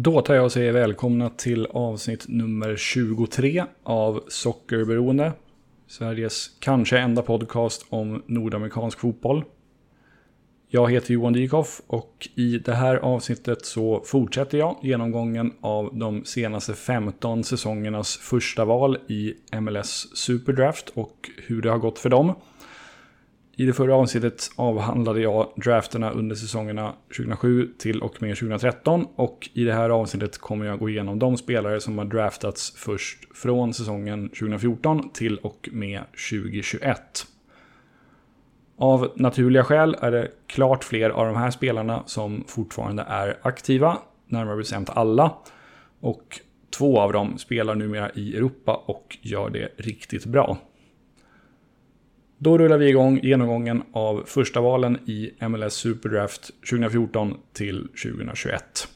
[0.00, 5.32] Då tar jag och säger välkomna till avsnitt nummer 23 av Sockerberoende.
[5.86, 9.44] Sveriges kanske enda podcast om nordamerikansk fotboll.
[10.68, 16.24] Jag heter Johan Dykhoff och i det här avsnittet så fortsätter jag genomgången av de
[16.24, 22.34] senaste 15 säsongernas första val i MLS Superdraft och hur det har gått för dem.
[23.60, 29.48] I det förra avsnittet avhandlade jag drafterna under säsongerna 2007 till och med 2013 och
[29.52, 33.74] i det här avsnittet kommer jag gå igenom de spelare som har draftats först från
[33.74, 36.00] säsongen 2014 till och med
[36.30, 37.26] 2021.
[38.76, 43.98] Av naturliga skäl är det klart fler av de här spelarna som fortfarande är aktiva,
[44.26, 45.34] närmare bestämt alla.
[46.00, 46.40] Och
[46.78, 50.58] två av dem spelar numera i Europa och gör det riktigt bra.
[52.40, 58.88] Då rullar vi igång genomgången av första valen i MLS Superdraft 2014 till 2021.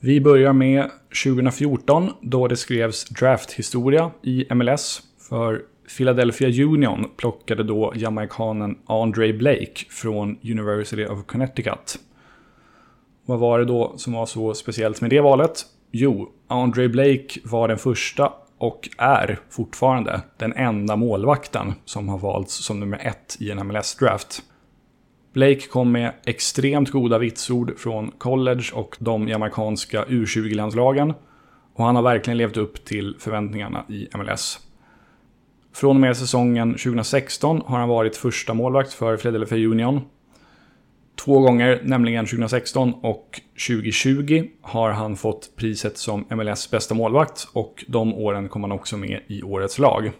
[0.00, 0.90] Vi börjar med
[1.24, 5.02] 2014 då det skrevs drafthistoria i MLS.
[5.28, 5.62] För
[5.96, 11.98] Philadelphia Union plockade då jamaikanen Andre Blake från University of Connecticut.
[13.26, 15.66] Vad var det då som var så speciellt med det valet?
[15.92, 22.64] Jo, Andre Blake var den första och är fortfarande den enda målvakten som har valts
[22.64, 24.42] som nummer ett i en MLS-draft.
[25.32, 31.14] Blake kom med extremt goda vitsord från college och de jamaicanska U20-landslagen.
[31.74, 34.67] Och han har verkligen levt upp till förväntningarna i MLS.
[35.78, 40.00] Från och med säsongen 2016 har han varit första målvakt för Philadelphia Union.
[41.24, 47.84] Två gånger, nämligen 2016 och 2020, har han fått priset som MLS bästa målvakt och
[47.88, 50.12] de åren kom han också med i årets lag.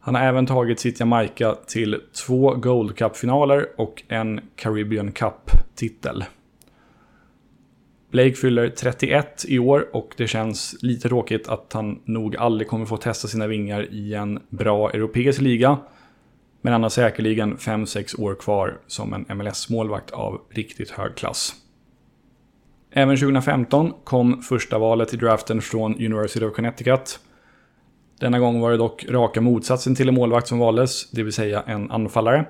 [0.00, 6.24] Han har även tagit sitt Jamaica till två Gold Cup-finaler och en Caribbean Cup-titel.
[8.12, 12.86] Blake fyller 31 i år och det känns lite tråkigt att han nog aldrig kommer
[12.86, 15.78] få testa sina vingar i en bra europeisk liga.
[16.62, 21.54] Men han har säkerligen 5-6 år kvar som en MLS-målvakt av riktigt hög klass.
[22.90, 27.20] Även 2015 kom första valet i draften från University of Connecticut.
[28.20, 31.62] Denna gång var det dock raka motsatsen till en målvakt som valdes, det vill säga
[31.66, 32.46] en anfallare.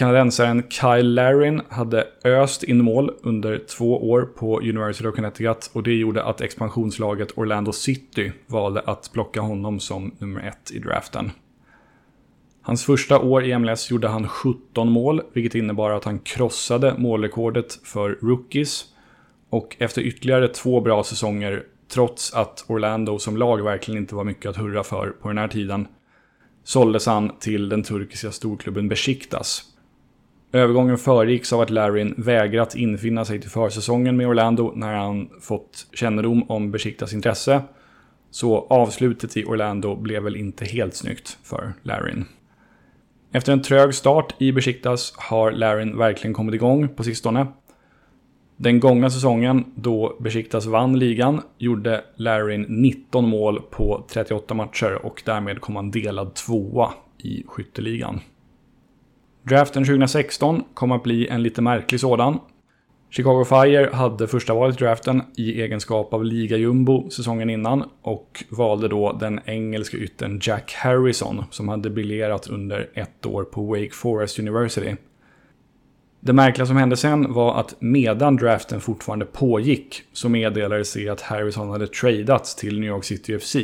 [0.00, 5.82] Kanadensaren Kyle Larin hade öst in mål under två år på University of Connecticut och
[5.82, 11.30] det gjorde att expansionslaget Orlando City valde att plocka honom som nummer ett i draften.
[12.62, 17.78] Hans första år i MLS gjorde han 17 mål, vilket innebar att han krossade målrekordet
[17.84, 18.84] för rookies.
[19.50, 21.62] Och efter ytterligare två bra säsonger,
[21.92, 25.48] trots att Orlando som lag verkligen inte var mycket att hurra för på den här
[25.48, 25.88] tiden,
[26.64, 29.69] såldes han till den turkiska storklubben Besiktas
[30.52, 35.86] Övergången föregicks av att Larin vägrat infinna sig till försäsongen med Orlando när han fått
[35.92, 37.62] kännedom om Besiktas intresse.
[38.30, 42.24] Så avslutet i Orlando blev väl inte helt snyggt för Larin.
[43.32, 47.46] Efter en trög start i Besiktas har Larin verkligen kommit igång på sistone.
[48.56, 55.22] Den gångna säsongen, då Besiktas vann ligan, gjorde Larin 19 mål på 38 matcher och
[55.26, 58.20] därmed kom han delad tvåa i skytteligan.
[59.42, 62.38] Draften 2016 kom att bli en lite märklig sådan.
[63.10, 68.88] Chicago Fire hade första valet i draften i egenskap av liga-jumbo säsongen innan och valde
[68.88, 74.38] då den engelska yttern Jack Harrison som hade briljerat under ett år på Wake Forest
[74.38, 74.96] University.
[76.20, 81.20] Det märkliga som hände sen var att medan draften fortfarande pågick så meddelades det att
[81.20, 83.56] Harrison hade tradats till New York City FC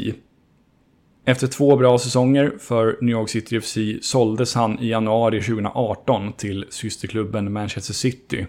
[1.28, 6.64] efter två bra säsonger för New York City FC såldes han i januari 2018 till
[6.70, 8.46] systerklubben Manchester City.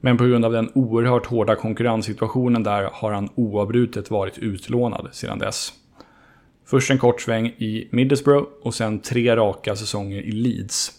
[0.00, 5.38] Men på grund av den oerhört hårda konkurrenssituationen där har han oavbrutet varit utlånad sedan
[5.38, 5.72] dess.
[6.66, 10.92] Först en kort sväng i Middlesbrough och sen tre raka säsonger i Leeds.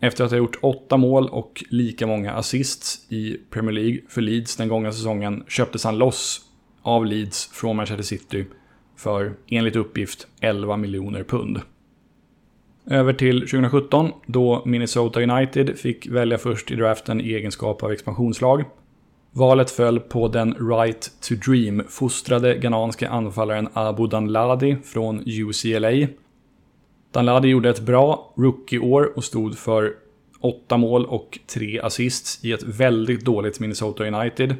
[0.00, 4.56] Efter att ha gjort åtta mål och lika många assists i Premier League för Leeds
[4.56, 6.40] den gångna säsongen köptes han loss
[6.82, 8.46] av Leeds från Manchester City
[9.00, 11.60] för, enligt uppgift, 11 miljoner pund.
[12.86, 18.64] Över till 2017 då Minnesota United fick välja först i draften i egenskap av expansionslag.
[19.32, 26.08] Valet föll på den Right to Dream-fostrade ghananske anfallaren Abu Danladi från UCLA.
[27.12, 29.92] Danladi gjorde ett bra rookie-år och stod för
[30.40, 34.56] 8 mål och 3 assists i ett väldigt dåligt Minnesota United.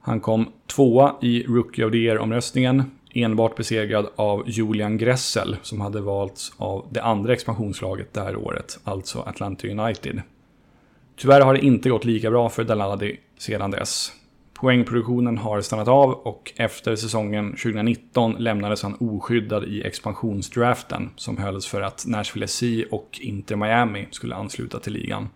[0.00, 2.82] Han kom tvåa i Rookie of the Year-omröstningen,
[3.22, 8.78] enbart besegrad av Julian Gressel som hade valts av det andra expansionslaget det här året,
[8.84, 10.22] alltså Atlanta United.
[11.16, 14.12] Tyvärr har det inte gått lika bra för Daladi sedan dess.
[14.54, 21.66] Poängproduktionen har stannat av och efter säsongen 2019 lämnades han oskyddad i expansionsdraften som hölls
[21.66, 25.28] för att Nashville SC och Inter Miami skulle ansluta till ligan.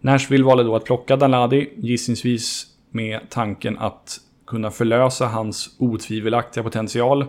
[0.00, 7.26] Nashville valde då att plocka Daladi, gissningsvis med tanken att kunna förlösa hans otvivelaktiga potential.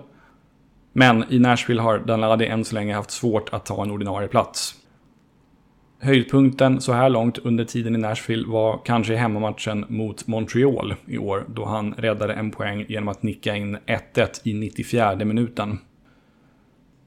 [0.94, 4.76] Men i Nashville har Danladi än så länge haft svårt att ta en ordinarie plats.
[6.02, 11.46] Höjdpunkten så här långt under tiden i Nashville var kanske hemmamatchen mot Montreal i år
[11.48, 15.78] då han räddade en poäng genom att nicka in 1-1 i 94 minuten.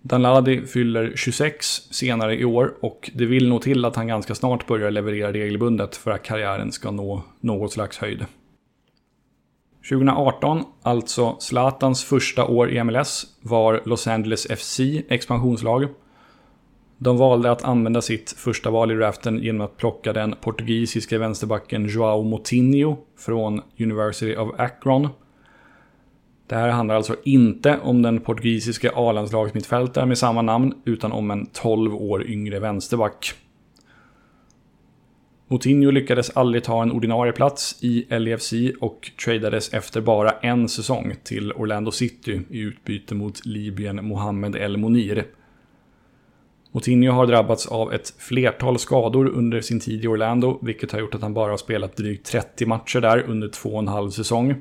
[0.02, 4.66] Danladi fyller 26 senare i år och det vill nog till att han ganska snart
[4.66, 8.26] börjar leverera regelbundet för att karriären ska nå något slags höjd.
[9.88, 15.88] 2018, alltså Zlatans första år i MLS, var Los Angeles FC expansionslag
[17.02, 21.86] de valde att använda sitt första val i draften genom att plocka den portugisiska vänsterbacken
[21.86, 25.08] Joao Moutinho från University of Akron.
[26.46, 31.46] Det här handlar alltså inte om den portugisiska A-landslagsmittfältaren med samma namn, utan om en
[31.46, 33.34] 12 år yngre vänsterback.
[35.52, 41.14] Moutinho lyckades aldrig ta en ordinarie plats i LEFC och tradades efter bara en säsong
[41.22, 45.24] till Orlando City i utbyte mot Libyen Mohamed El Monir.
[46.70, 51.14] Moutinho har drabbats av ett flertal skador under sin tid i Orlando, vilket har gjort
[51.14, 54.54] att han bara har spelat drygt 30 matcher där under två och en halv säsong.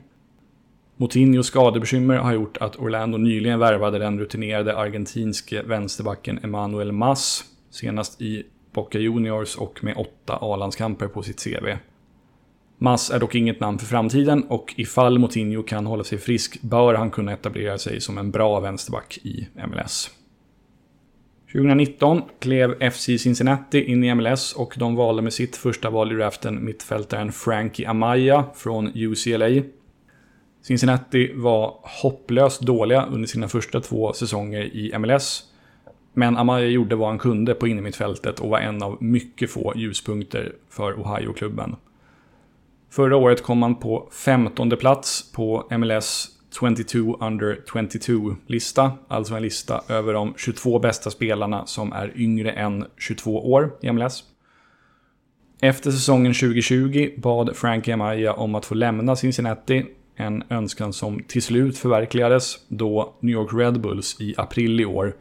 [0.98, 8.22] Moutinhos skadebekymmer har gjort att Orlando nyligen värvade den rutinerade argentinske vänsterbacken Emanuel Mas, senast
[8.22, 11.78] i Boca Juniors och med åtta A-landskamper på sitt CV.
[12.78, 16.94] Mas är dock inget namn för framtiden och ifall Moutinho kan hålla sig frisk bör
[16.94, 20.12] han kunna etablera sig som en bra vänsterback i MLS.
[21.52, 26.16] 2019 klev FC Cincinnati in i MLS och de valde med sitt första val i
[26.16, 29.64] draften mittfältaren Frankie Amaya från UCLA.
[30.64, 35.51] Cincinnati var hopplöst dåliga under sina första två säsonger i MLS.
[36.14, 40.54] Men Amaya gjorde vad han kunde på innermittfältet och var en av mycket få ljuspunkter
[40.70, 41.76] för Ohio-klubben.
[42.90, 46.28] Förra året kom han på 15 plats på MLS
[46.60, 48.92] 22 under 22-lista.
[49.08, 53.92] Alltså en lista över de 22 bästa spelarna som är yngre än 22 år i
[53.92, 54.24] MLS.
[55.62, 59.86] Efter säsongen 2020 bad Frankie Amaya om att få lämna Cincinnati.
[60.16, 65.16] En önskan som till slut förverkligades då New York Red Bulls i april i år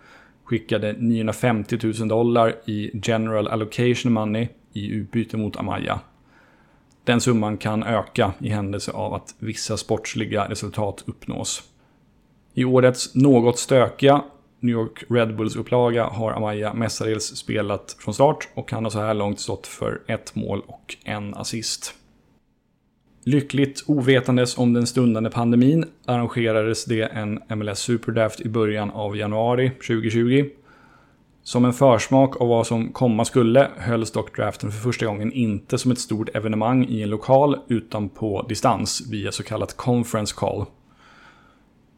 [0.51, 6.01] skickade 950 000 dollar i General Allocation Money i utbyte mot Amaya.
[7.05, 11.63] Den summan kan öka i händelse av att vissa sportsliga resultat uppnås.
[12.55, 14.23] I årets något stökiga
[14.61, 19.15] New York Red Bulls-upplaga har Amaya mestadels spelat från start och han har så här
[19.15, 21.95] långt stått för ett mål och en assist.
[23.25, 29.71] Lyckligt ovetandes om den stundande pandemin arrangerades det en MLS Superdraft i början av januari
[29.71, 30.45] 2020
[31.43, 35.79] som en försmak av vad som komma skulle hölls dock draften för första gången inte
[35.79, 40.67] som ett stort evenemang i en lokal utan på distans via så kallat conference call.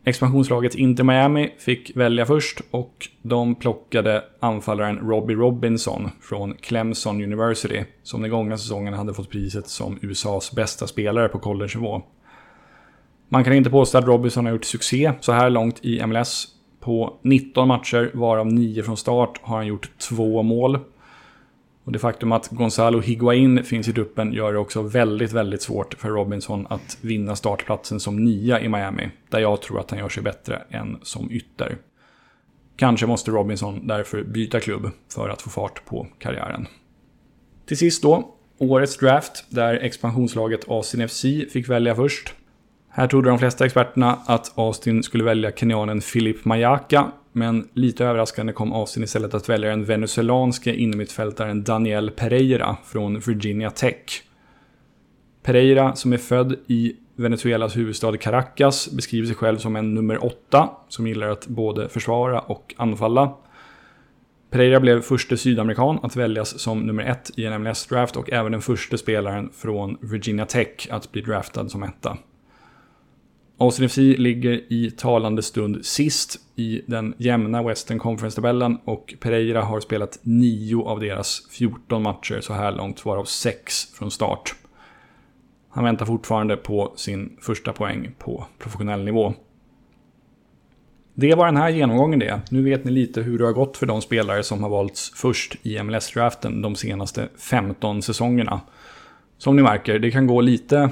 [0.05, 7.85] Expansionslaget Inter Miami fick välja först och de plockade anfallaren Robbie Robinson från Clemson University
[8.03, 12.03] som den gångna säsongen hade fått priset som USAs bästa spelare på college-nivå.
[13.29, 16.47] Man kan inte påstå att Robinson har gjort succé så här långt i MLS
[16.81, 20.79] på 19 matcher, varav 9 från start, har han gjort två mål.
[21.85, 25.95] Och det faktum att Gonzalo Higuain finns i truppen gör det också väldigt, väldigt svårt
[25.95, 30.09] för Robinson att vinna startplatsen som nia i Miami, där jag tror att han gör
[30.09, 31.77] sig bättre än som ytter.
[32.77, 36.67] Kanske måste Robinson därför byta klubb för att få fart på karriären.
[37.67, 41.23] Till sist då, årets draft, där expansionslaget Austin FC
[41.53, 42.35] fick välja först.
[42.89, 48.53] Här trodde de flesta experterna att Austin skulle välja kenyanen Philip Mayaka, men lite överraskande
[48.53, 54.23] kom Austin istället att välja den venezuelanske innermittfältaren Daniel Pereira från Virginia Tech.
[55.43, 60.71] Pereira, som är född i Venezuelas huvudstad Caracas, beskriver sig själv som en nummer åtta
[60.89, 63.35] som gillar att både försvara och anfalla.
[64.51, 68.61] Pereira blev första sydamerikan att väljas som nummer ett i en MLS-draft och även den
[68.61, 72.19] första spelaren från Virginia Tech att bli draftad som etta.
[73.63, 79.81] Austin FC ligger i talande stund sist i den jämna Western Conference-tabellen och Pereira har
[79.81, 84.55] spelat 9 av deras 14 matcher så här långt, varav 6 från start.
[85.69, 89.35] Han väntar fortfarande på sin första poäng på professionell nivå.
[91.15, 92.41] Det var den här genomgången det.
[92.51, 95.57] Nu vet ni lite hur det har gått för de spelare som har valts först
[95.63, 98.61] i MLS-draften de senaste 15 säsongerna.
[99.39, 100.91] Som ni märker, det kan gå lite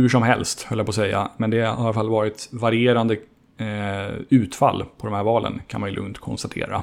[0.00, 1.30] hur som helst, höll jag på att säga.
[1.36, 3.16] Men det har i alla fall varit varierande
[3.58, 6.82] eh, utfall på de här valen, kan man ju lugnt konstatera.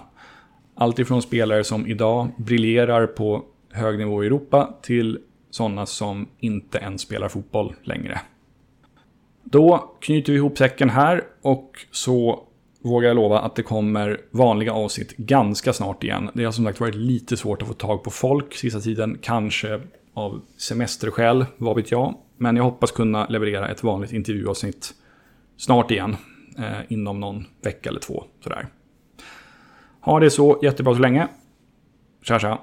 [0.75, 5.19] Allt ifrån spelare som idag briljerar på hög nivå i Europa till
[5.51, 8.21] sådana som inte ens spelar fotboll längre.
[9.43, 12.43] Då knyter vi ihop säcken här och så
[12.81, 16.29] vågar jag lova att det kommer vanliga avsnitt ganska snart igen.
[16.33, 19.81] Det har som sagt varit lite svårt att få tag på folk sista tiden, kanske
[20.13, 22.15] av semesterskäl, vad vet jag.
[22.43, 24.93] Men jag hoppas kunna leverera ett vanligt intervjuavsnitt
[25.57, 26.15] snart igen,
[26.57, 28.23] eh, inom någon vecka eller två.
[28.43, 28.67] Sådär.
[29.99, 31.27] Ha det så jättebra så länge.
[32.21, 32.61] Tja tja!